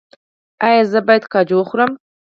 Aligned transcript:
ایا 0.67 0.81
زه 0.91 0.99
باید 1.07 1.23
کاجو 1.33 1.55
وخورم؟ 1.59 1.91